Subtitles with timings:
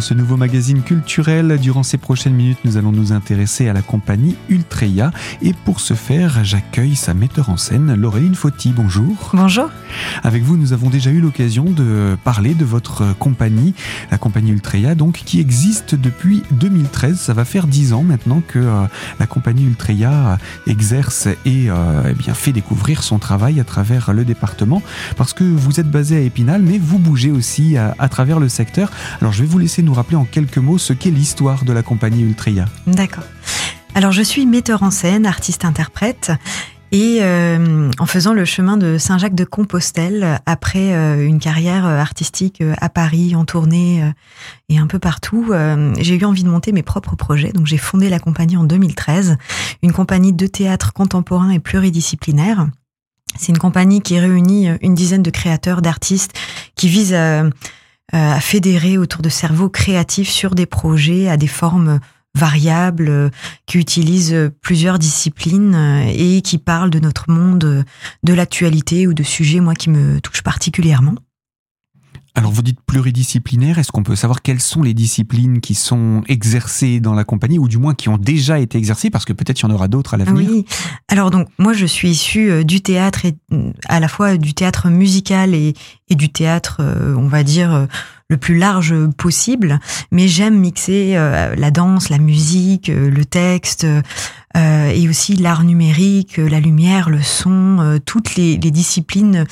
[0.00, 1.58] dans ce nouveau magazine culturel.
[1.60, 5.10] Durant ces prochaines minutes, nous allons nous intéresser à la compagnie Ultreya.
[5.42, 8.72] Et pour ce faire, j'accueille sa metteur en scène, Laureline Fauti.
[8.74, 9.32] Bonjour.
[9.34, 9.68] Bonjour.
[10.22, 13.74] Avec vous, nous avons déjà eu l'occasion de parler de votre compagnie,
[14.10, 17.18] la compagnie Ultreya, donc, qui existe depuis 2013.
[17.18, 18.86] Ça va faire dix ans maintenant que euh,
[19.18, 24.24] la compagnie Ultreya exerce et euh, eh bien, fait découvrir son travail à travers le
[24.24, 24.82] département.
[25.18, 28.48] Parce que vous êtes basé à Épinal, mais vous bougez aussi à, à travers le
[28.48, 28.90] secteur.
[29.20, 31.82] Alors je vais vous laisser nous rappeler en quelques mots ce qu'est l'histoire de la
[31.82, 32.66] compagnie Ultria.
[32.86, 33.24] D'accord.
[33.94, 36.32] Alors je suis metteur en scène, artiste-interprète.
[36.92, 42.62] Et euh, en faisant le chemin de Saint-Jacques de Compostelle, après euh, une carrière artistique
[42.80, 44.10] à Paris, en tournée euh,
[44.68, 47.52] et un peu partout, euh, j'ai eu envie de monter mes propres projets.
[47.52, 49.36] Donc j'ai fondé la compagnie en 2013,
[49.82, 52.66] une compagnie de théâtre contemporain et pluridisciplinaire.
[53.36, 56.32] C'est une compagnie qui réunit une dizaine de créateurs, d'artistes,
[56.74, 57.50] qui vise à euh,
[58.12, 62.00] à fédérer autour de cerveaux créatifs sur des projets à des formes
[62.34, 63.30] variables, euh,
[63.66, 67.84] qui utilisent plusieurs disciplines euh, et qui parlent de notre monde,
[68.22, 71.14] de l'actualité ou de sujets, moi, qui me touchent particulièrement.
[72.36, 77.00] Alors vous dites pluridisciplinaire, est-ce qu'on peut savoir quelles sont les disciplines qui sont exercées
[77.00, 79.10] dans la compagnie ou du moins qui ont déjà été exercées?
[79.10, 80.48] Parce que peut-être il y en aura d'autres à l'avenir.
[80.48, 80.64] Oui,
[81.08, 83.34] alors donc moi je suis issue euh, du théâtre et
[83.88, 85.74] à la fois du théâtre musical et,
[86.08, 87.86] et du théâtre, euh, on va dire, euh,
[88.28, 89.80] le plus large possible,
[90.12, 93.84] mais j'aime mixer la danse, la musique, le texte
[94.54, 99.46] et aussi l'art numérique, la lumière, le son, toutes les, les disciplines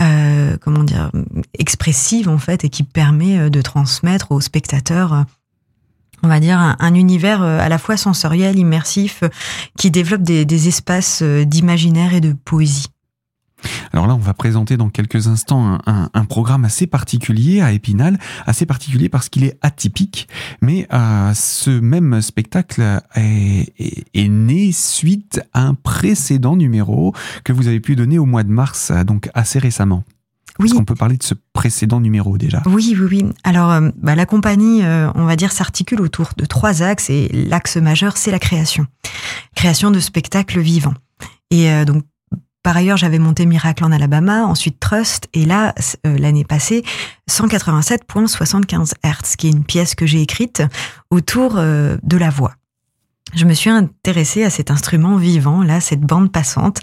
[0.00, 1.10] euh, comment dire,
[1.58, 5.22] expressive en fait et qui permet euh, de transmettre aux spectateurs euh,
[6.22, 9.24] on va dire un, un, univers à la fois sensoriel, immersif,
[9.76, 12.86] qui développe des espaces d'imaginaire et de poésie.
[13.92, 17.72] Alors là, on va présenter dans quelques instants un, un, un, programme assez particulier à
[17.72, 20.28] Épinal, assez particulier parce qu'il est atypique,
[20.60, 22.82] mais euh, ce même spectacle
[23.14, 27.14] est, est, est, né suite à un précédent numéro
[27.44, 30.04] que vous avez pu donner au mois de mars, donc assez récemment.
[30.58, 30.66] Oui.
[30.66, 32.62] Est-ce qu'on peut parler de ce précédent numéro déjà?
[32.66, 33.24] Oui, oui, oui.
[33.42, 37.28] Alors, euh, bah, la compagnie, euh, on va dire, s'articule autour de trois axes et
[37.32, 38.86] l'axe majeur, c'est la création.
[39.54, 40.94] Création de spectacles vivants.
[41.50, 42.02] Et donc,
[42.62, 45.74] par ailleurs, j'avais monté Miracle en Alabama, ensuite Trust, et là,
[46.06, 46.84] euh, l'année passée,
[47.28, 50.62] 187.75 Hz, qui est une pièce que j'ai écrite
[51.10, 52.54] autour euh, de la voix.
[53.34, 56.80] Je me suis intéressée à cet instrument vivant, là, cette bande passante,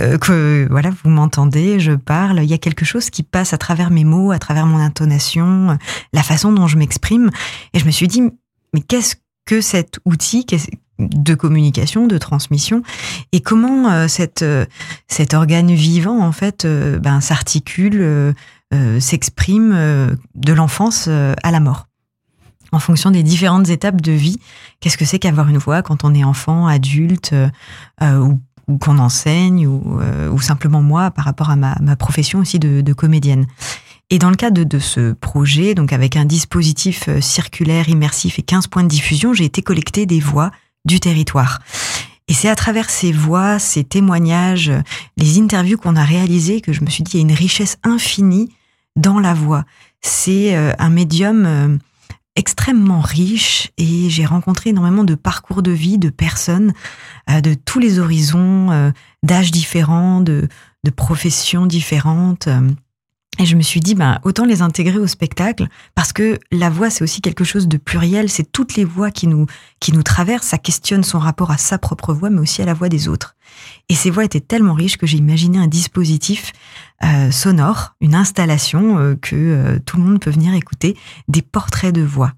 [0.00, 2.42] euh, que voilà, vous m'entendez, je parle.
[2.42, 5.78] Il y a quelque chose qui passe à travers mes mots, à travers mon intonation,
[6.12, 7.30] la façon dont je m'exprime.
[7.74, 8.22] Et je me suis dit,
[8.74, 10.44] mais qu'est-ce que cet outil,
[11.08, 12.82] de communication, de transmission,
[13.32, 14.06] et comment euh,
[14.42, 14.66] euh,
[15.08, 18.34] cet organe vivant en fait euh, ben, s'articule,
[19.00, 21.88] s'exprime de l'enfance à la mort,
[22.70, 24.38] en fonction des différentes étapes de vie.
[24.78, 27.34] Qu'est-ce que c'est qu'avoir une voix quand on est enfant, adulte,
[28.00, 28.38] ou,
[28.78, 33.46] qu'on enseigne, ou, simplement moi par rapport à ma, ma profession aussi de, de comédienne?
[34.08, 38.42] Et dans le cadre de, de, ce projet, donc avec un dispositif circulaire, immersif et
[38.42, 40.52] 15 points de diffusion, j'ai été collecter des voix
[40.84, 41.60] du territoire.
[42.28, 44.70] Et c'est à travers ces voix, ces témoignages,
[45.16, 47.78] les interviews qu'on a réalisées que je me suis dit, il y a une richesse
[47.82, 48.48] infinie
[48.94, 49.64] dans la voix.
[50.00, 51.76] C'est euh, un médium euh,
[52.36, 56.72] extrêmement riche et j'ai rencontré énormément de parcours de vie, de personnes
[57.28, 58.92] euh, de tous les horizons,
[59.24, 60.48] d'âges différents, de,
[60.84, 62.48] de professions différentes.
[63.40, 66.90] Et je me suis dit, ben, autant les intégrer au spectacle, parce que la voix,
[66.90, 69.46] c'est aussi quelque chose de pluriel, c'est toutes les voix qui nous,
[69.80, 72.74] qui nous traversent, ça questionne son rapport à sa propre voix, mais aussi à la
[72.74, 73.36] voix des autres.
[73.88, 76.52] Et ces voix étaient tellement riches que j'ai imaginé un dispositif
[77.02, 80.94] euh, sonore, une installation euh, que euh, tout le monde peut venir écouter,
[81.28, 82.34] des portraits de voix.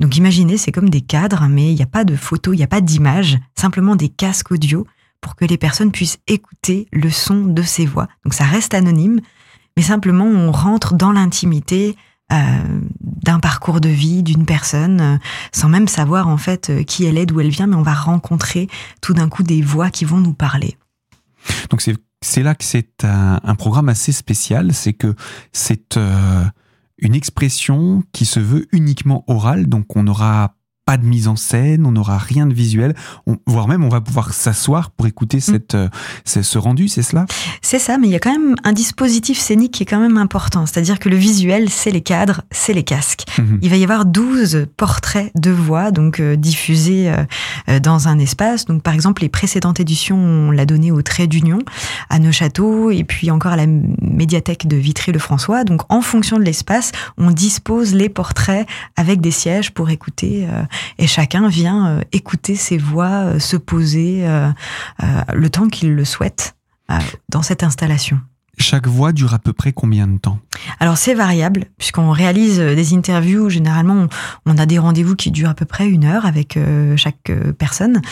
[0.00, 2.64] Donc imaginez, c'est comme des cadres, mais il n'y a pas de photos, il n'y
[2.64, 4.84] a pas d'image, simplement des casques audio
[5.20, 8.08] pour que les personnes puissent écouter le son de ces voix.
[8.24, 9.20] Donc ça reste anonyme,
[9.80, 11.96] mais simplement on rentre dans l'intimité
[12.34, 12.36] euh,
[13.00, 15.16] d'un parcours de vie d'une personne euh,
[15.52, 17.94] sans même savoir en fait euh, qui elle est, d'où elle vient, mais on va
[17.94, 18.68] rencontrer
[19.00, 20.76] tout d'un coup des voix qui vont nous parler.
[21.70, 25.14] Donc c'est là que c'est un, programme assez spécial, c'est que
[25.52, 25.98] c'est
[26.98, 30.56] une expression qui se veut uniquement orale, donc on n'aura
[30.90, 32.96] pas de mise en scène, on n'aura rien de visuel,
[33.46, 35.40] voire même on va pouvoir s'asseoir pour écouter mm.
[35.40, 35.88] cette, euh,
[36.24, 37.26] ce rendu, c'est cela?
[37.62, 40.16] C'est ça, mais il y a quand même un dispositif scénique qui est quand même
[40.16, 43.22] important, c'est-à-dire que le visuel, c'est les cadres, c'est les casques.
[43.38, 43.58] Mm-hmm.
[43.62, 47.12] Il va y avoir 12 portraits de voix, donc euh, diffusés
[47.68, 48.64] euh, dans un espace.
[48.64, 51.60] Donc par exemple, les précédentes éditions, on l'a donné au Trait d'Union,
[52.08, 53.66] à Neuchâteau, et puis encore à la
[54.02, 55.62] médiathèque de Vitry-le-François.
[55.62, 58.66] Donc en fonction de l'espace, on dispose les portraits
[58.96, 60.48] avec des sièges pour écouter,
[60.98, 64.26] et chacun vient écouter ses voix, se poser
[65.32, 66.54] le temps qu'il le souhaite
[67.28, 68.20] dans cette installation.
[68.60, 70.38] Chaque voix dure à peu près combien de temps?
[70.80, 74.06] Alors c'est variable, puisqu'on réalise des interviews, généralement
[74.44, 77.52] on a des rendez-vous qui durent à peu près une heure avec euh, chaque euh,
[77.52, 78.02] personne.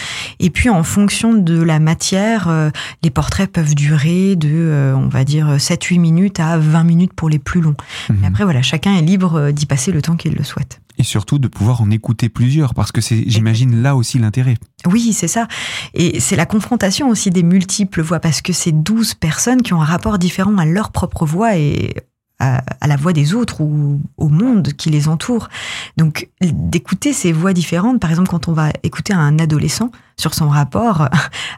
[0.40, 2.70] Et puis en fonction de la matière, euh,
[3.02, 7.38] les portraits peuvent durer de, on va dire, 7-8 minutes à 20 minutes pour les
[7.38, 7.76] plus longs.
[8.08, 8.24] Mhm.
[8.24, 11.48] après voilà, chacun est libre d'y passer le temps qu'il le souhaite et surtout de
[11.48, 14.56] pouvoir en écouter plusieurs, parce que c'est, j'imagine, là aussi l'intérêt.
[14.86, 15.48] Oui, c'est ça.
[15.94, 19.80] Et c'est la confrontation aussi des multiples voix, parce que c'est 12 personnes qui ont
[19.80, 21.94] un rapport différent à leur propre voix et
[22.40, 25.48] à, la voix des autres ou au monde qui les entoure.
[25.96, 30.48] Donc d'écouter ces voix différentes, par exemple quand on va écouter un adolescent sur son
[30.48, 31.08] rapport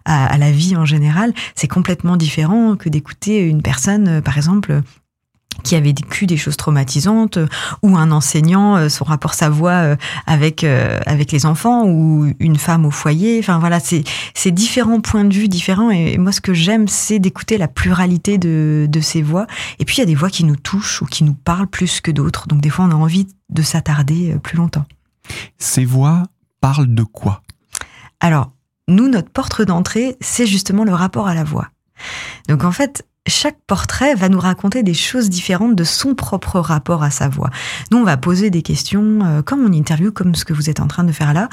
[0.05, 4.83] à la vie en général, c'est complètement différent que d'écouter une personne, par exemple,
[5.63, 7.47] qui avait vécu des choses traumatisantes, euh,
[7.83, 9.97] ou un enseignant, euh, son rapport sa voix euh,
[10.27, 13.39] avec avec les enfants, ou une femme au foyer.
[13.39, 14.05] Enfin voilà, c'est
[14.35, 15.91] c'est différents points de vue différents.
[15.91, 19.47] Et moi, ce que j'aime, c'est d'écouter la pluralité de de ces voix.
[19.79, 22.01] Et puis il y a des voix qui nous touchent ou qui nous parlent plus
[22.01, 22.47] que d'autres.
[22.49, 24.87] Donc des fois, on a envie de s'attarder plus longtemps.
[25.59, 26.25] Ces voix
[26.61, 27.43] parlent de quoi?
[28.21, 28.53] Alors
[28.89, 31.69] nous, notre porte d'entrée, c'est justement le rapport à la voix.
[32.49, 37.03] Donc en fait, chaque portrait va nous raconter des choses différentes de son propre rapport
[37.03, 37.51] à sa voix.
[37.91, 40.81] Nous, on va poser des questions, euh, comme on interview, comme ce que vous êtes
[40.81, 41.49] en train de faire là.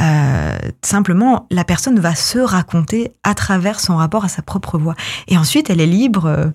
[0.00, 4.94] Euh, simplement, la personne va se raconter à travers son rapport à sa propre voix.
[5.26, 6.46] Et ensuite, elle est libre euh,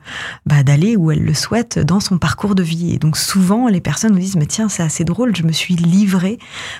[0.45, 2.93] bah, d'aller où elle le souhaite dans son parcours de vie.
[2.93, 5.75] Et donc, souvent, les personnes nous disent, mais tiens, c'est assez drôle, je me suis
[5.75, 6.37] livrée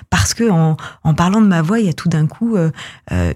[0.08, 2.56] parce que en, en parlant de ma voix, il y a tout d'un coup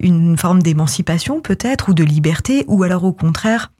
[0.01, 3.71] une forme d'émancipation peut-être, ou de liberté, ou alors au contraire,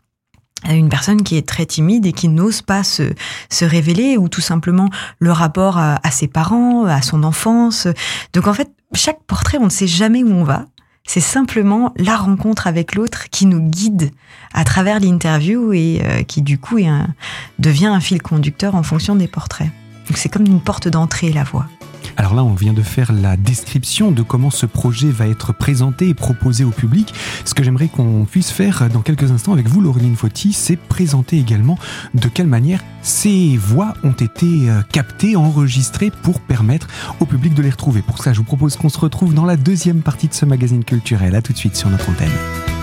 [0.65, 3.13] une personne qui est très timide et qui n'ose pas se,
[3.51, 4.89] se révéler ou tout simplement
[5.19, 7.87] le rapport à, ses parents, à son enfance.
[8.33, 10.65] Donc en fait, chaque portrait, on ne sait jamais où on va.
[11.05, 14.11] C'est simplement la rencontre avec l'autre qui nous guide
[14.53, 16.89] à travers l'interview et euh, qui du coup est
[17.61, 19.71] devient un fil conducteur en fonction des portraits.
[20.09, 21.67] Donc c'est comme une porte d'entrée la voix.
[22.17, 26.09] Alors là, on vient de faire la description de comment ce projet va être présenté
[26.09, 27.13] et proposé au public.
[27.45, 31.39] Ce que j'aimerais qu'on puisse faire dans quelques instants avec vous, Laureline Fauti, c'est présenter
[31.39, 31.79] également
[32.15, 36.89] de quelle manière ces voix ont été euh, captées, enregistrées pour permettre
[37.21, 38.03] au public de les retrouver.
[38.03, 40.85] Pour ça, je vous propose qu'on se retrouve dans la deuxième partie de ce magazine
[40.85, 41.35] culturel.
[41.35, 42.76] À tout de suite sur notre antenne.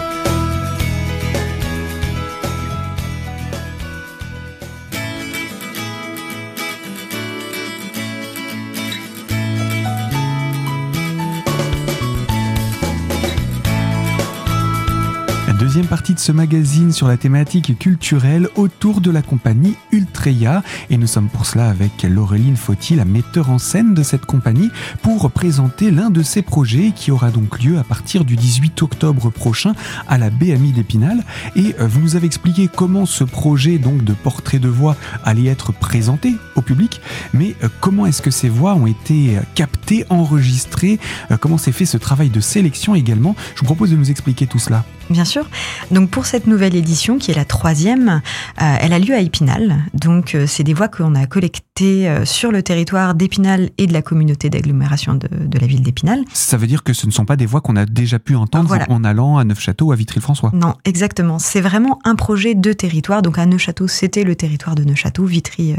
[15.64, 20.62] Deuxième partie de ce magazine sur la thématique culturelle autour de la compagnie Ultreya.
[20.90, 24.72] Et nous sommes pour cela avec Laureline Fauti, la metteur en scène de cette compagnie,
[25.04, 29.30] pour présenter l'un de ses projets qui aura donc lieu à partir du 18 octobre
[29.30, 29.72] prochain
[30.10, 31.24] à la BMI d'Épinal.
[31.56, 35.50] Et euh, vous nous avez expliqué comment ce projet donc de portrait de voix allait
[35.50, 37.00] être présenté au public,
[37.34, 41.00] mais euh, comment est-ce que ces voix ont été captées, enregistrées,
[41.32, 43.34] euh, comment s'est fait ce travail de sélection également?
[43.56, 44.84] Je vous propose de nous expliquer tout cela.
[45.10, 45.50] Bien sûr.
[45.92, 48.22] Donc pour cette nouvelle édition, qui est la troisième,
[48.62, 49.84] euh, elle a lieu à Épinal.
[49.94, 53.94] Donc euh, c'est des voix qu'on a collectées euh, sur le territoire d'Épinal et de
[53.94, 55.28] la communauté d'agglomération de,
[55.60, 56.24] la ville d'Épinal.
[56.34, 58.78] Ça veut dire que ce ne sont pas des voix qu'on a déjà pu entendre
[58.90, 61.40] en allant à Neufchâteau ou à Vitry-le-François Non, exactement.
[61.40, 63.22] C'est vraiment un projet de territoire.
[63.22, 65.76] Donc à Neufchâteau, c'était le territoire de Neufchâteau, Vitry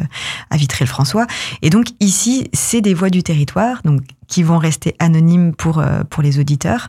[0.51, 1.27] à Vitry-le-François.
[1.63, 3.81] Et donc ici, c'est des voix du territoire.
[3.85, 4.03] Donc
[4.35, 6.89] qui vont rester anonymes pour, euh, pour les auditeurs.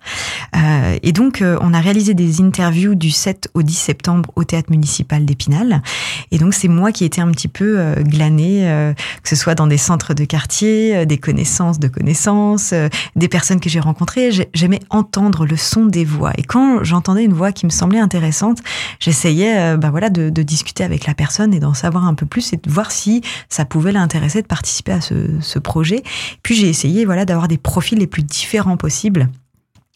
[0.55, 4.43] Euh, et donc, euh, on a réalisé des interviews du 7 au 10 septembre au
[4.43, 5.83] théâtre municipal d'Épinal.
[6.31, 9.77] Et donc, c'est moi qui étais un petit peu glanée, que ce soit dans des
[9.77, 12.73] centres de quartier, des connaissances de connaissances,
[13.15, 14.31] des personnes que j'ai rencontrées.
[14.53, 16.31] J'aimais entendre le son des voix.
[16.37, 18.59] Et quand j'entendais une voix qui me semblait intéressante,
[18.99, 22.57] j'essayais bah voilà, de, discuter avec la personne et d'en savoir un peu plus et
[22.57, 26.03] de voir si ça pouvait l'intéresser de participer à ce, ce projet.
[26.41, 29.29] Puis j'ai essayé voilà, d'avoir des profils les plus différents possibles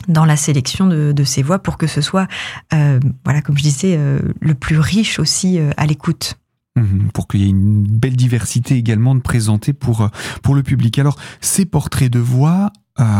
[0.07, 2.27] dans la sélection de, ces voix pour que ce soit,
[2.73, 6.35] euh, voilà, comme je disais, euh, le plus riche aussi euh, à l'écoute.
[6.75, 10.09] Mmh, pour qu'il y ait une belle diversité également de présenter pour,
[10.41, 10.97] pour le public.
[10.99, 12.71] Alors, ces portraits de voix,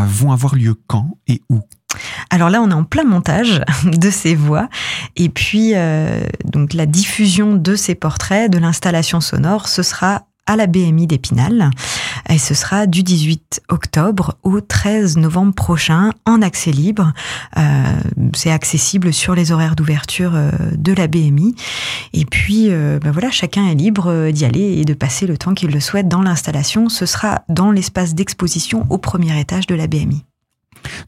[0.07, 1.61] vont avoir lieu quand et où?
[2.29, 4.69] Alors là, on est en plein montage de ces voix.
[5.15, 10.56] Et puis, euh, donc la diffusion de ces portraits, de l'installation sonore, ce sera à
[10.56, 11.70] la BMI d'Épinal.
[12.27, 17.13] Et ce sera du 18 octobre au 13 novembre prochain en accès libre.
[17.58, 17.62] Euh,
[18.34, 21.56] c'est accessible sur les horaires d'ouverture euh, de la BMI.
[22.13, 25.72] Et puis, ben voilà, chacun est libre d'y aller et de passer le temps qu'il
[25.72, 26.89] le souhaite dans l'installation.
[26.89, 30.24] Ce sera dans l'espace d'exposition au premier étage de la BMI.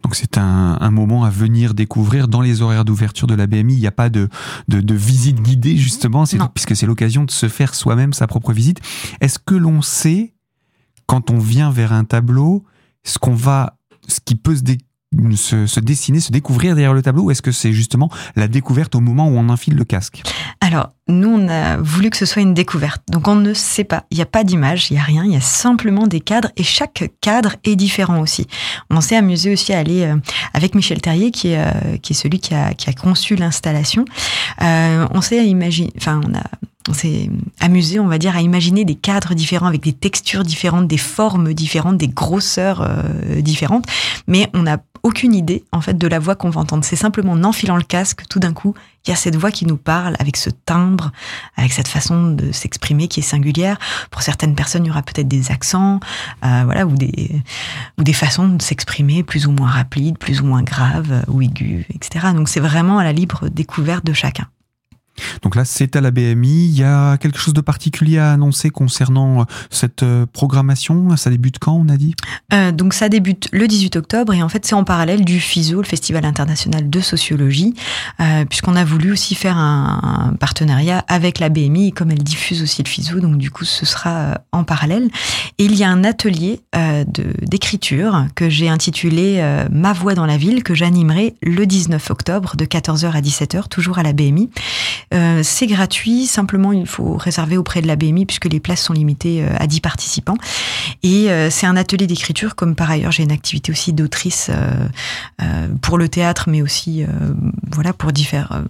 [0.04, 3.76] Donc c'est un, moment à venir découvrir dans les horaires d'ouverture de la BMI.
[3.76, 4.28] Il n'y a pas de,
[4.68, 8.80] de, visite guidée justement, puisque c'est l'occasion de se faire soi-même sa propre visite.
[9.22, 10.34] Est-ce que l'on sait
[11.06, 12.66] quand on vient vers un tableau
[13.04, 14.62] ce qu'on va, ce qui peut se,
[15.36, 19.02] se, dessiner, se découvrir derrière le tableau ou est-ce que c'est justement la découverte au
[19.02, 20.24] moment où on enfile le casque?
[20.62, 23.02] Alors, nous, on a voulu que ce soit une découverte.
[23.10, 24.06] Donc, on ne sait pas.
[24.12, 25.26] Il n'y a pas d'image, il n'y a rien.
[25.26, 28.48] Il y a simplement des cadres et chaque cadre est différent aussi.
[28.90, 30.16] On s'est amusé aussi à aller euh,
[30.54, 34.06] avec Michel Terrier, qui est, euh, qui est celui qui a, qui a conçu l'installation.
[34.62, 36.44] Euh, on s'est imaginé, enfin, on a
[36.90, 40.88] on s'est amusé, on va dire, à imaginer des cadres différents avec des textures différentes,
[40.88, 42.90] des formes différentes, des grosseurs
[43.40, 43.86] différentes,
[44.26, 46.84] mais on n'a aucune idée en fait de la voix qu'on va entendre.
[46.84, 48.74] C'est simplement en enfilant le casque, tout d'un coup,
[49.06, 51.12] il y a cette voix qui nous parle avec ce timbre,
[51.56, 53.78] avec cette façon de s'exprimer qui est singulière.
[54.12, 56.00] Pour certaines personnes, il y aura peut-être des accents,
[56.46, 57.42] euh, voilà, ou des
[57.98, 61.86] ou des façons de s'exprimer plus ou moins rapides, plus ou moins graves ou aiguës,
[61.94, 62.28] etc.
[62.36, 64.48] Donc c'est vraiment à la libre découverte de chacun.
[65.42, 66.66] Donc là, c'est à la BMI.
[66.66, 71.16] Il y a quelque chose de particulier à annoncer concernant euh, cette euh, programmation?
[71.18, 72.16] Ça débute quand, on a dit?
[72.54, 75.82] Euh, Donc ça débute le 18 octobre et en fait, c'est en parallèle du FISO,
[75.82, 77.74] le Festival international de sociologie,
[78.50, 82.90] puisqu'on a voulu aussi faire un, partenariat avec la BMI, comme elle diffuse aussi le
[82.90, 85.10] FISO, donc du coup, ce sera en parallèle.
[85.58, 86.62] Et il y a un atelier
[87.42, 92.66] d'écriture que j'ai intitulé Ma voix dans la ville, que j'animerai le 19 octobre de
[92.66, 94.50] 14h à 17h, toujours à la BMI.
[95.14, 98.94] Euh, c'est gratuit, simplement il faut réserver auprès de la BMI puisque les places sont
[98.94, 100.38] limitées euh, à 10 participants.
[101.04, 104.50] Et euh, c'est un atelier d'écriture, comme par ailleurs j'ai une activité aussi d'autrice
[105.82, 107.06] pour le théâtre, mais aussi
[107.72, 108.64] voilà pour différents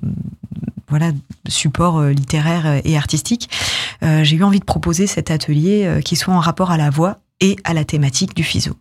[0.88, 1.12] voilà,
[1.48, 3.50] supports littéraires et artistiques.
[4.02, 7.56] j'ai eu envie de proposer cet atelier qui soit en rapport à la voix et
[7.64, 8.76] à la thématique du FISO.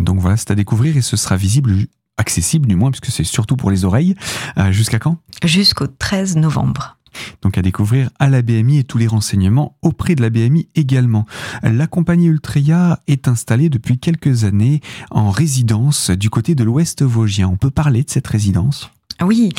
[0.00, 1.86] Donc voilà, c'est à découvrir et ce sera visible
[2.18, 4.14] accessible du moins, puisque c'est surtout pour les oreilles.
[4.58, 5.18] Euh, jusqu'à quand?
[5.44, 6.98] Jusqu'au 13 novembre.
[7.42, 11.26] Donc à découvrir à la BMI et tous les renseignements auprès de la BMI également.
[11.62, 17.48] La compagnie Ultria est installée depuis quelques années en résidence du côté de l'Ouest Vosgien.
[17.48, 18.90] On peut parler de cette résidence?
[19.24, 19.50] Oui,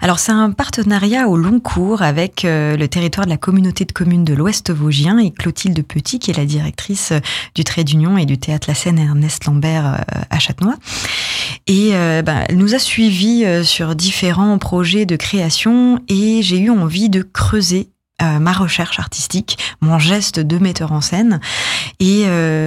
[0.00, 3.90] alors c'est un partenariat au long cours avec euh, le territoire de la communauté de
[3.90, 7.20] communes de l'Ouest Vosgien et Clotilde Petit, qui est la directrice euh,
[7.56, 10.76] du Trait d'Union et du Théâtre La Seine Ernest Lambert euh, à Châtenois.
[11.66, 17.10] Et ben, elle nous a suivis sur différents projets de création et j'ai eu envie
[17.10, 21.40] de creuser ma recherche artistique, mon geste de metteur en scène.
[22.00, 22.24] Et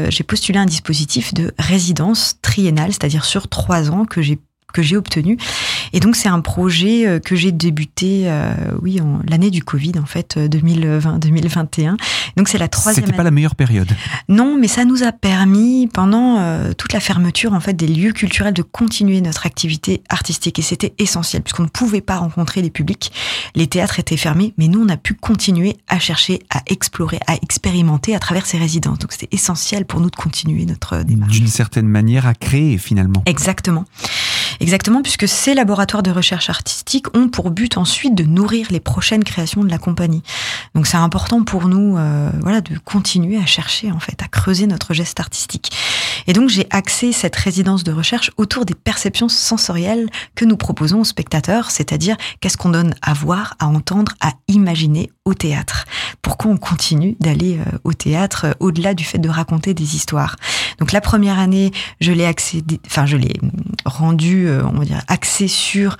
[0.10, 4.39] j'ai postulé un dispositif de résidence triennale, c'est-à-dire sur trois ans que j'ai
[4.72, 5.38] que j'ai obtenu.
[5.93, 10.05] Et donc c'est un projet euh, que j'ai débuté, euh, oui, l'année du Covid en
[10.05, 11.93] fait, 2020-2021.
[11.93, 11.98] Euh,
[12.38, 13.05] donc c'est la troisième.
[13.05, 13.89] C'était pas la meilleure période.
[14.29, 16.39] Non, mais ça nous a permis pendant
[16.77, 20.93] toute la fermeture en fait des lieux culturels de continuer notre activité artistique et c'était
[20.98, 23.12] essentiel puisqu'on ne pouvait pas rencontrer les publics,
[23.55, 27.36] les théâtres étaient fermés, mais nous on a pu continuer à chercher, à explorer, à
[27.36, 29.00] expérimenter à travers ces résidences.
[29.00, 31.33] Donc c'était essentiel pour nous de continuer notre démarche.
[31.33, 33.24] D'une certaine manière à créer finalement.
[33.25, 33.86] Exactement.
[34.60, 39.23] Exactement, puisque ces laboratoires de recherche artistique ont pour but ensuite de nourrir les prochaines
[39.23, 40.21] créations de la compagnie.
[40.75, 44.67] Donc c'est important pour nous, euh, voilà, de continuer à chercher en fait, à creuser
[44.67, 45.71] notre geste artistique.
[46.27, 51.01] Et donc j'ai axé cette résidence de recherche autour des perceptions sensorielles que nous proposons
[51.01, 55.85] aux spectateurs, c'est-à-dire qu'est-ce qu'on donne à voir, à entendre, à imaginer au théâtre.
[56.21, 60.35] Pourquoi on continue d'aller euh, au théâtre euh, au-delà du fait de raconter des histoires.
[60.81, 61.71] Donc la première année,
[62.01, 63.39] je l'ai accédé, enfin je l'ai
[63.85, 65.97] rendu, euh, on va dire, axé sur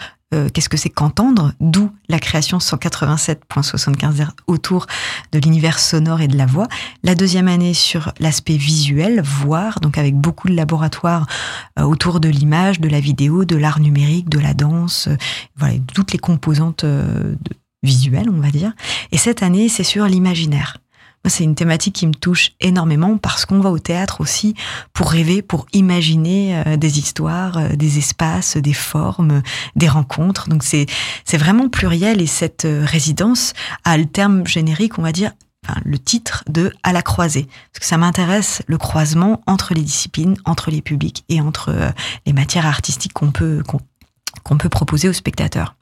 [0.54, 4.88] qu'est-ce que c'est qu'entendre, d'où la création 187.75 autour
[5.34, 6.70] de l'univers sonore et de la voix.
[7.04, 11.28] La deuxième année sur l'aspect visuel, voir, donc avec beaucoup de laboratoires
[11.78, 15.10] autour de l'image, de la vidéo, de l'art numérique, de la danse,
[15.58, 17.38] voilà, toutes les composantes de,
[17.84, 18.74] visuel, on va dire.
[19.12, 20.78] Et cette année, c'est sur l'imaginaire.
[21.28, 24.56] C'est une thématique qui me touche énormément parce qu'on va au théâtre aussi
[24.92, 29.44] pour rêver, pour imaginer euh, des histoires, euh, des espaces, des formes,
[29.76, 30.50] des rencontres.
[30.50, 30.88] Donc c'est
[31.24, 35.32] c'est vraiment pluriel et cette euh, résidence a le terme générique, on va dire
[35.64, 37.48] enfin, le titre de À la croisée.
[37.72, 41.94] Parce que ça m'intéresse le croisement entre les disciplines, entre les publics et entre
[42.26, 43.80] les matières artistiques qu'on peut, qu'on
[44.44, 45.76] qu'on peut proposer aux spectateurs.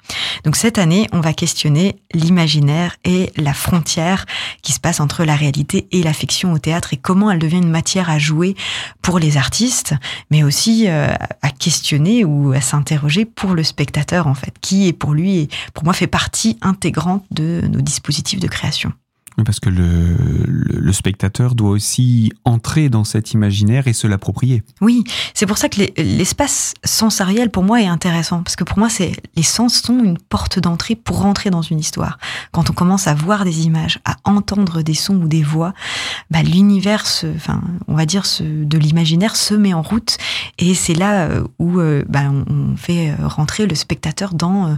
[0.43, 4.25] Donc cette année, on va questionner l'imaginaire et la frontière
[4.61, 7.57] qui se passe entre la réalité et la fiction au théâtre et comment elle devient
[7.57, 8.55] une matière à jouer
[9.01, 9.93] pour les artistes,
[10.31, 14.93] mais aussi euh, à questionner ou à s'interroger pour le spectateur en fait, qui est
[14.93, 18.93] pour lui et pour moi fait partie intégrante de nos dispositifs de création.
[19.45, 20.15] Parce que le,
[20.47, 24.63] le, spectateur doit aussi entrer dans cet imaginaire et se l'approprier.
[24.81, 28.43] Oui, c'est pour ça que l'espace sensoriel pour moi est intéressant.
[28.43, 31.79] Parce que pour moi, c'est les sens sont une porte d'entrée pour rentrer dans une
[31.79, 32.17] histoire.
[32.51, 35.73] Quand on commence à voir des images, à entendre des sons ou des voix,
[36.31, 37.05] bah, l'univers,
[37.35, 40.17] enfin, on va dire, de l'imaginaire se met en route.
[40.57, 44.75] Et c'est là euh, où euh, bah, on fait rentrer le spectateur dans euh,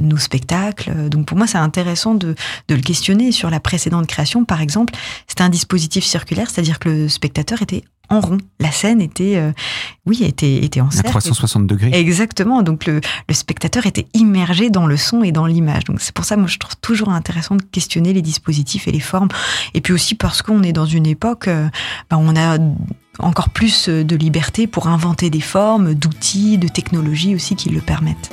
[0.00, 1.08] nos spectacles.
[1.08, 2.34] Donc pour moi, c'est intéressant de,
[2.68, 4.94] de le questionner sur la précédente de création, par exemple,
[5.26, 8.38] c'était un dispositif circulaire, c'est-à-dire que le spectateur était en rond.
[8.60, 9.52] La scène était, euh,
[10.06, 11.08] oui, était, était en cercle.
[11.08, 11.90] À 360 degrés.
[11.92, 12.62] Exactement.
[12.62, 15.84] Donc le, le, spectateur était immergé dans le son et dans l'image.
[15.84, 19.00] Donc c'est pour ça, moi, je trouve toujours intéressant de questionner les dispositifs et les
[19.00, 19.28] formes.
[19.72, 21.68] Et puis aussi parce qu'on est dans une époque, euh,
[22.10, 22.58] bah, on a
[23.18, 28.30] encore plus de liberté pour inventer des formes, d'outils, de technologies aussi qui le permettent.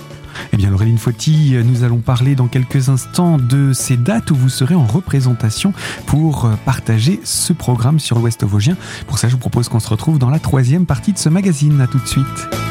[0.53, 4.49] Eh bien, Laureline Fauti, nous allons parler dans quelques instants de ces dates où vous
[4.49, 5.73] serez en représentation
[6.05, 8.75] pour partager ce programme sur l'Ouest Vosgien.
[9.07, 11.79] Pour ça, je vous propose qu'on se retrouve dans la troisième partie de ce magazine.
[11.81, 12.70] À tout de suite.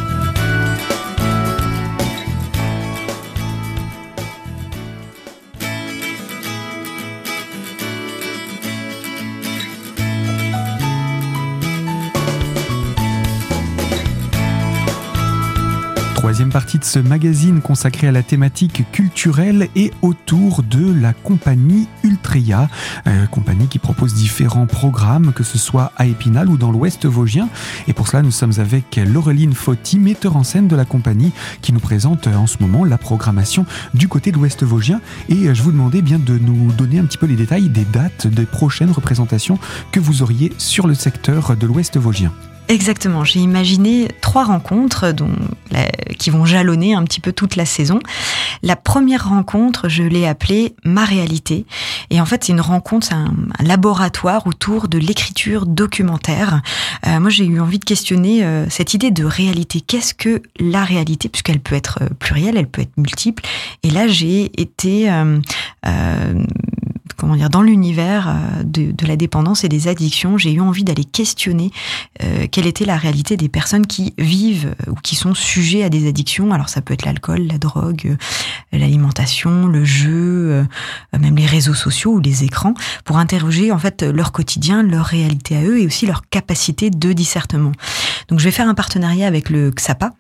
[16.51, 22.69] Partie de ce magazine consacré à la thématique culturelle et autour de la compagnie Ultreya,
[23.07, 27.49] euh, compagnie qui propose différents programmes, que ce soit à Épinal ou dans l'Ouest vosgien.
[27.87, 31.31] Et pour cela, nous sommes avec Laureline Fauti, metteur en scène de la compagnie,
[31.63, 33.65] qui nous présente en ce moment la programmation
[33.95, 35.01] du côté de l'Ouest vosgien.
[35.29, 37.85] Et euh, je vous demandais bien de nous donner un petit peu les détails des
[37.85, 39.59] dates des prochaines représentations
[39.93, 42.33] que vous auriez sur le secteur de l'Ouest vosgien.
[42.71, 45.33] Exactement, j'ai imaginé trois rencontres dont,
[46.21, 47.99] qui vont jalonner un petit peu toute la saison.
[48.63, 51.67] La première rencontre, je l'ai appelée Ma réalité.
[52.11, 56.63] Et en fait, c'est une rencontre, c'est un, laboratoire autour de l'écriture documentaire.
[57.09, 59.81] Euh, moi, j'ai eu envie de questionner euh, cette idée de réalité.
[59.81, 61.29] Qu'est-ce que la réalité?
[61.29, 63.43] Puisqu'elle peut être euh, plurielle, elle peut être multiple.
[63.83, 65.11] Et là, j'ai été...
[65.11, 65.41] Euh,
[67.21, 71.05] comment dire, dans l'univers euh, de, la dépendance et des addictions, j'ai eu envie d'aller
[71.05, 71.71] questionner
[72.23, 76.09] euh, quelle était la réalité des personnes qui vivent ou qui sont sujets à des
[76.09, 76.53] addictions.
[76.53, 80.67] Alors ça peut être l'alcool, la drogue, euh, l'alimentation, le jeu,
[81.19, 82.73] même les réseaux sociaux ou les écrans,
[83.05, 87.13] pour interroger en fait leur quotidien, leur réalité à eux et aussi leur capacité de
[87.13, 87.73] discernement.
[88.29, 90.13] Donc je vais faire un partenariat avec le XAPA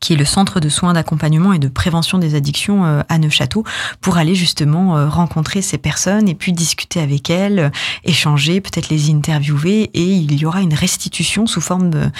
[0.00, 3.64] qui est le centre de soins d'accompagnement et de prévention des addictions euh, à Neufchâteau,
[4.00, 7.70] pour aller justement euh, rencontrer ces personnes et puis discuter avec elles, euh,
[8.04, 12.10] échanger, peut-être les interviewer, et il y aura une restitution sous forme de,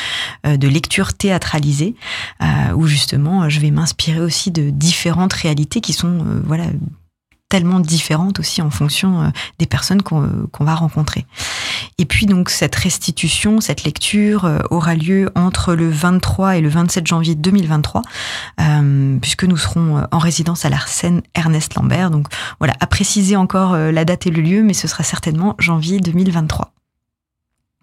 [0.44, 1.94] de lecture théâtralisée,
[2.74, 6.64] où justement je vais m'inspirer aussi de différentes réalités qui sont voilà
[7.48, 11.26] tellement différentes aussi en fonction euh, des personnes qu'on va rencontrer.
[11.98, 16.68] Et puis donc cette restitution, cette lecture euh, aura lieu entre le 23 et le
[16.68, 18.02] 27 janvier 2023,
[18.60, 22.10] euh, puisque nous serons en résidence à la scène Ernest Lambert.
[22.10, 22.26] Donc
[22.58, 26.72] voilà, à préciser encore la date et le lieu, mais ce sera certainement janvier 2023.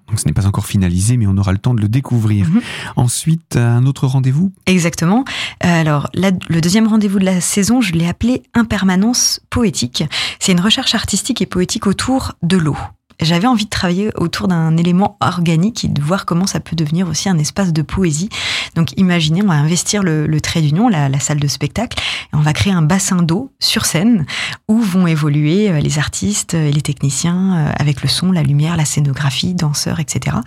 [0.08, 2.48] Donc ce n'est pas encore finalisé, mais on aura le temps de le découvrir.
[2.48, 2.62] Mhm.
[2.96, 4.52] Ensuite, un autre rendez-vous?
[4.66, 5.26] Exactement.
[5.62, 10.04] Alors, le deuxième rendez-vous de la saison, je l'ai appelé Impermanence poétique.
[10.40, 12.78] C'est une recherche artistique et poétique autour de l'eau
[13.22, 17.08] j'avais envie de travailler autour d'un élément organique et de voir comment ça peut devenir
[17.08, 18.30] aussi un espace de poésie.
[18.76, 22.42] Donc imaginez, on va investir le, trait d'union, la, la, salle de spectacle, et on
[22.42, 24.26] va créer un bassin d'eau sur scène
[24.68, 28.78] où vont évoluer euh, les artistes et les techniciens euh, avec le son, la lumière,
[28.78, 30.38] la scénographie, danseurs, etc.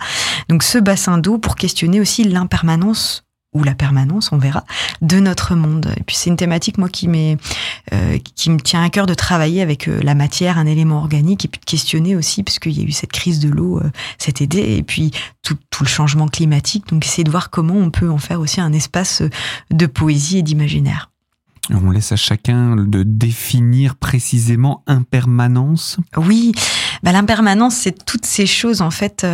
[0.47, 4.63] Donc ce bassin d'eau pour questionner aussi l'impermanence ou la permanence, on verra,
[5.01, 5.91] de notre monde.
[5.97, 7.37] Et puis c'est une thématique moi qui m'est
[7.93, 11.45] euh, qui me tient à cœur de travailler avec euh, la matière, un élément organique,
[11.45, 13.89] et puis de questionner aussi parce qu'il y a eu cette crise de l'eau euh,
[14.19, 16.87] cet été, et puis tout, tout, le changement climatique.
[16.89, 19.23] Donc essayer de voir comment on peut en faire aussi un espace
[19.71, 21.09] de poésie et d'imaginaire.
[21.71, 25.97] On laisse à chacun de définir précisément impermanence.
[26.17, 26.51] Oui,
[27.03, 29.25] bah, l'impermanence, c'est toutes ces choses en fait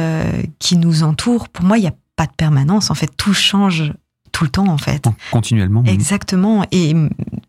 [0.60, 1.48] qui nous entourent.
[1.50, 2.92] Pour moi, il n'y a pas de permanence.
[2.92, 3.94] En fait, tout change
[4.36, 5.06] tout le temps en fait.
[5.32, 5.82] Continuellement.
[5.86, 6.66] Exactement.
[6.74, 6.94] Et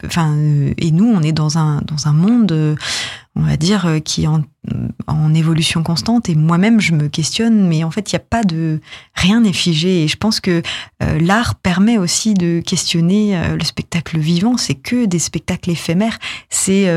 [0.05, 0.33] enfin,
[0.79, 2.77] et nous, on est dans un dans un monde,
[3.37, 4.43] on va dire, euh, qui est en,
[5.07, 6.31] en évolution constante.
[6.31, 8.81] Et moi-même, je me questionne, mais en fait, il n'y a pas de
[9.15, 10.05] rien n'est figé.
[10.05, 10.63] Et je pense que
[11.03, 14.57] euh, l'art permet aussi de questionner euh, le spectacle vivant.
[14.57, 16.19] C'est que des spectacles éphémères.
[16.49, 16.89] C'est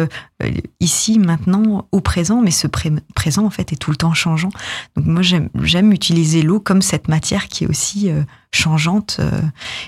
[0.79, 4.51] ici, maintenant, au présent, mais ce présent en fait est tout le temps changeant.
[4.95, 8.09] Donc moi, j'aime utiliser l'eau comme cette matière qui est aussi
[8.51, 9.19] changeante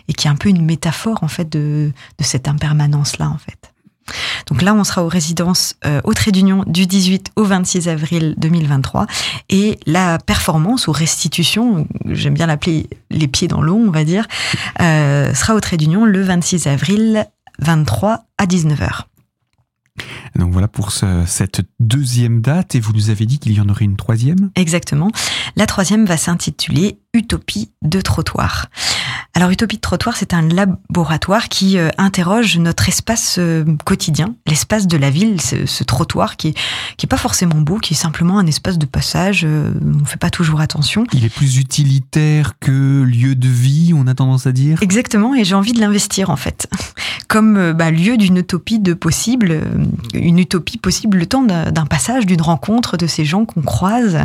[0.10, 3.38] et qui est un peu une métaphore en fait de, de cette impermanence là en
[3.38, 3.71] fait.
[4.48, 8.36] Donc là, on sera aux résidences euh, au Trait d'Union du 18 au 26 avril
[8.38, 9.08] 2023.
[9.50, 14.28] Et la performance ou restitution, j'aime bien l'appeler les pieds dans l'eau, on va dire,
[14.82, 17.26] euh, sera au Trait d'Union le 26 avril
[17.60, 19.06] 23 à 19h.
[20.36, 23.86] Donc voilà pour cette deuxième date et vous nous avez dit qu'il y en aurait
[23.86, 24.50] une troisième?
[24.56, 25.12] Exactement.
[25.56, 28.68] La troisième va s'intituler Utopie de trottoir.
[29.34, 34.88] Alors Utopie de trottoir, c'est un laboratoire qui euh, interroge notre espace euh, quotidien, l'espace
[34.88, 36.54] de la ville, ce, trottoir qui est,
[36.96, 39.44] qui est pas forcément beau, qui est simplement un espace de passage.
[39.44, 41.04] Euh, on fait pas toujours attention.
[41.12, 44.82] Il est plus utilitaire que lieu de vie, on a tendance à dire?
[44.82, 46.70] Exactement, et j'ai envie de l'investir en fait,
[47.28, 49.60] comme bah, lieu d'une utopie de possible,
[50.14, 54.20] une utopie possible le temps d'un passage, d'une rencontre de ces gens qu'on croise,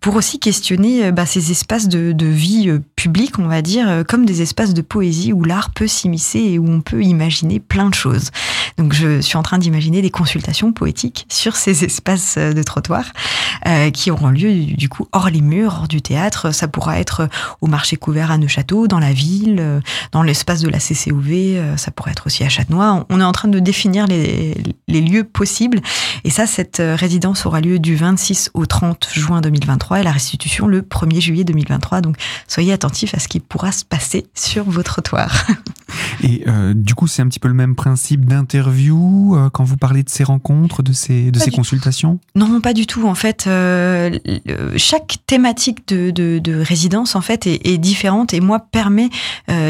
[0.00, 4.42] pour aussi questionner bah, ces espaces de, de vie publique, on va dire, comme des
[4.42, 8.30] espaces de poésie où l'art peut s'immiscer et où on peut imaginer plein de choses.
[8.78, 13.04] Donc je suis en train d'imaginer des consultations poétiques sur ces espaces de trottoir
[13.66, 16.52] euh, qui auront lieu du coup hors les murs, hors du théâtre.
[16.52, 17.28] Ça pourra être
[17.60, 19.80] au marché couvert à Neuchâteau, dans la ville, euh,
[20.12, 23.06] dans l'espace de la CCOV, euh, ça pourrait être aussi à Châtenois.
[23.08, 24.54] On est en train de définir les,
[24.88, 25.80] les lieux possibles
[26.24, 30.66] et ça, cette résidence aura lieu du 26 au 30 juin 2023 et la restitution
[30.66, 32.00] le 1er juillet 2023.
[32.00, 32.15] Donc
[32.48, 35.46] soyez attentifs à ce qui pourra se passer sur vos trottoirs.
[36.22, 39.76] Et euh, du coup, c'est un petit peu le même principe d'interview euh, quand vous
[39.76, 42.18] parlez de ces rencontres, de ces, de ces consultations?
[42.34, 43.06] Non, pas du tout.
[43.06, 44.18] En fait, euh,
[44.76, 49.10] chaque thématique de, de, de, résidence en fait est, est, différente et moi permet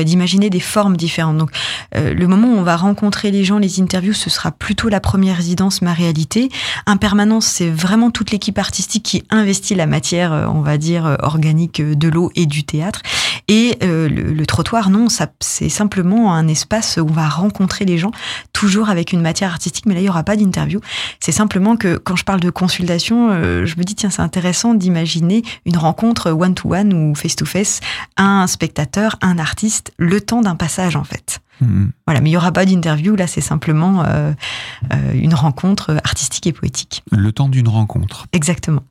[0.04, 1.38] d'imaginer des formes différentes.
[1.38, 1.50] Donc,
[1.94, 5.36] le moment où on va rencontrer les gens, les interviews, ce sera plutôt la première
[5.36, 6.48] résidence, ma réalité.
[6.86, 12.08] Impermanence, c'est vraiment toute l'équipe artistique qui investit la matière, on va dire organique de
[12.08, 13.02] l'eau et du théâtre.
[13.48, 17.98] Et le, le trottoir, non, ça c'est simplement un espace où on va rencontrer les
[17.98, 18.10] gens,
[18.52, 20.80] toujours avec une matière artistique, mais là, il n'y aura pas d'interview.
[21.20, 24.74] C'est simplement que quand je parle de consultation, euh, je me dis, tiens, c'est intéressant
[24.74, 27.80] d'imaginer une rencontre one-to-one ou face-to-face,
[28.16, 31.40] un spectateur, un artiste, le temps d'un passage, en fait.
[31.62, 31.90] Mm-hmm.
[32.06, 34.32] Voilà, mais il n'y aura pas d'interview, là c'est simplement euh,
[34.92, 37.02] euh, une rencontre artistique et poétique.
[37.10, 38.26] Le temps d'une rencontre.
[38.32, 38.82] Exactement.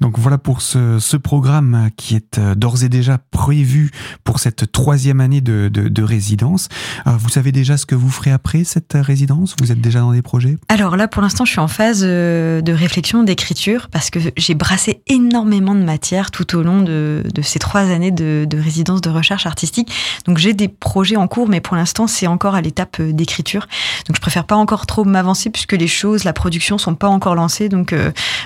[0.00, 3.90] Donc voilà pour ce, programme qui est euh, d'ores et déjà prévu
[4.22, 6.68] pour cette troisième année de, de, de, résidence.
[7.06, 9.56] Euh, vous savez déjà ce que vous ferez après cette résidence?
[9.60, 10.56] Vous êtes déjà dans des projets?
[10.68, 14.54] Alors là, pour l'instant, je suis en phase euh, de réflexion, d'écriture, parce que j'ai
[14.54, 19.10] brassé énormément de matière tout au long de, ces trois années de, de, résidence de
[19.10, 19.90] recherche artistique.
[20.26, 23.66] Donc j'ai des projets en cours, mais pour l'instant, c'est encore à l'étape d'écriture.
[24.06, 27.34] Donc je préfère pas encore trop m'avancer puisque les choses, la production, sont pas encore
[27.34, 27.68] lancées.
[27.68, 27.94] Donc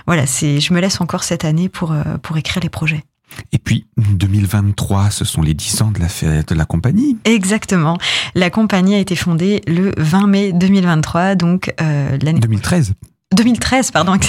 [0.07, 3.05] voilà, c'est, je me laisse encore cette année pour, euh, pour écrire les projets.
[3.53, 7.17] Et puis 2023, ce sont les 10 ans de la fête de la compagnie.
[7.25, 7.97] Exactement.
[8.35, 12.95] La compagnie a été fondée le 20 mai 2023, donc euh, l'année 2013.
[13.33, 14.17] 2013, pardon.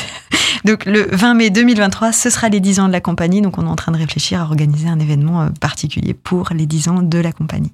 [0.63, 3.41] Donc le 20 mai 2023, ce sera les 10 ans de la compagnie.
[3.41, 6.67] Donc on est en train de réfléchir à organiser un événement euh, particulier pour les
[6.67, 7.73] 10 ans de la compagnie.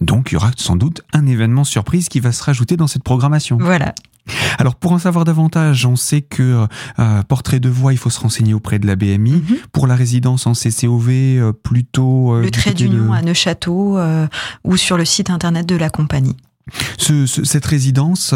[0.00, 3.02] Donc il y aura sans doute un événement surprise qui va se rajouter dans cette
[3.02, 3.58] programmation.
[3.60, 3.94] Voilà,
[4.58, 6.66] alors pour en savoir davantage, on sait que
[6.98, 9.32] euh, portrait de voix, il faut se renseigner auprès de la BMI.
[9.32, 9.56] Mhm.
[9.72, 13.98] Pour la résidence en CCOV, euh, plutôt euh, le trait d'union à Neuchâteau
[14.64, 16.36] ou sur le site internet de la compagnie.
[16.98, 18.34] Ce, cette résidence,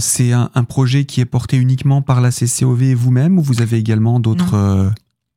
[0.00, 3.76] c'est un, un, projet qui est porté uniquement par la CCOV vous-même ou vous avez
[3.76, 4.92] également d'autres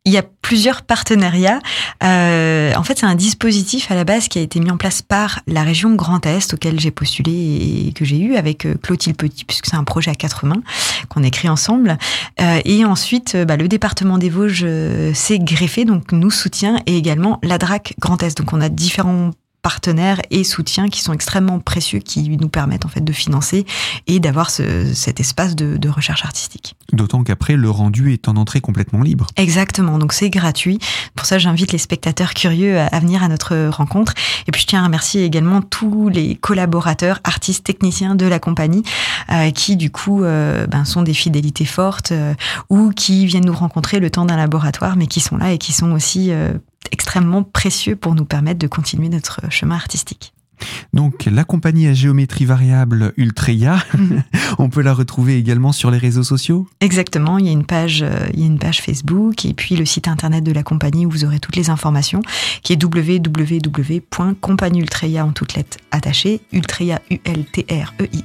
[0.08, 1.60] il y a plusieurs partenariats.
[2.02, 5.02] Euh, en fait, c'est un dispositif à la base qui a été mis en place
[5.02, 9.18] par la région Grand Est, auquel j'ai postulé et que j'ai eu avec euh, Clotilde
[9.18, 10.62] Petit, puisque c'est un projet à quatre mains
[11.10, 11.98] qu'on écrit ensemble.
[12.40, 14.66] Euh, et ensuite, bah, le département des Vosges
[15.14, 18.38] s'est greffé, donc nous soutient, et également la DRAC Grand Est.
[18.38, 19.32] Donc on a différents
[19.68, 23.66] partenaires et soutiens qui sont extrêmement précieux, qui nous permettent en fait de financer
[24.08, 26.78] et d'avoir ce, cet espace de, de recherche artistique.
[26.94, 29.28] D'autant qu'après, le rendu est en entrée complètement libre.
[29.36, 30.80] Exactement, donc c'est gratuit.
[31.16, 34.14] Pour ça, j'invite les spectateurs curieux à, venir à notre rencontre.
[34.48, 38.84] Et puis, je tiens à remercier également tous les collaborateurs, artistes, techniciens de la compagnie,
[39.34, 42.34] euh, qui du coup euh, ben, sont des fidélités fortes euh,
[42.70, 45.74] ou qui viennent nous rencontrer le temps d'un laboratoire, mais qui sont là et qui
[45.74, 46.54] sont aussi euh,
[46.92, 50.34] extrêmement précieux pour nous permettre de continuer notre chemin artistique.
[50.94, 54.24] Donc la compagnie à géométrie variable Ultreya, Mhm.
[54.58, 58.02] on peut la retrouver également sur les réseaux sociaux Exactement, il y a une page,
[58.02, 61.06] euh, il y a une page Facebook et puis le site internet de la compagnie
[61.06, 62.22] où vous aurez toutes les informations,
[62.64, 68.24] qui est www.compagnieultreia en toutes lettres attachées, ultreia u l t r e i.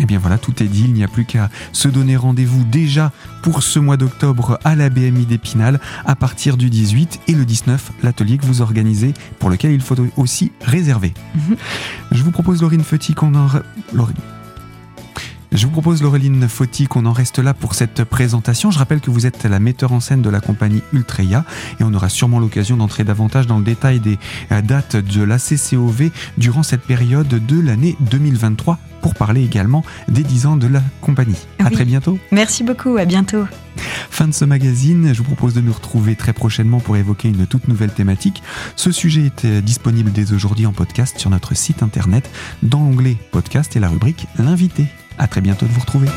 [0.00, 3.12] Eh bien voilà, tout est dit, il n'y a plus qu'à se donner rendez-vous déjà
[3.42, 7.92] pour ce mois d'octobre à la BMI d'Épinal à partir du 18 et le 19,
[8.02, 11.12] l'atelier que vous organisez pour lequel il faut aussi réserver.
[11.34, 11.56] Mhm.
[12.12, 13.48] Je vous propose Laurine Feuty qu'on en...
[13.92, 14.16] Laurine.
[15.52, 18.70] Je vous propose Laureline Fauti qu'on en reste là pour cette présentation.
[18.70, 21.44] Je rappelle que vous êtes la metteur en scène de la compagnie Ultreya
[21.80, 24.16] et on aura sûrement l'occasion d'entrer davantage dans le détail des
[24.52, 30.22] euh, dates de la CCOV durant cette période de l'année 2023 pour parler également des
[30.22, 31.38] 10 ans de la compagnie.
[31.58, 32.18] À très bientôt.
[32.30, 33.44] Merci beaucoup, à bientôt.
[34.10, 37.46] Fin de ce magazine, je vous propose de nous retrouver très prochainement pour évoquer une
[37.46, 38.42] toute nouvelle thématique.
[38.76, 42.30] Ce sujet est euh, disponible dès aujourd'hui en podcast sur notre site internet
[42.62, 44.86] dans l'onglet podcast et la rubrique l'invité.
[45.20, 46.08] À très bientôt de vous retrouver.